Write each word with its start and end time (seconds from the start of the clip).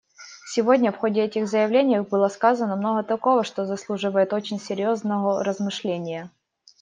Сегодня 0.47 0.91
в 0.91 0.97
ходе 0.97 1.21
этих 1.21 1.47
заявлений 1.47 1.99
было 1.99 2.27
сказано 2.29 2.75
много 2.75 3.03
такого, 3.03 3.43
что 3.43 3.67
заслуживает 3.67 4.33
очень 4.33 4.59
серьезного 4.59 5.43
размышления. 5.43 6.31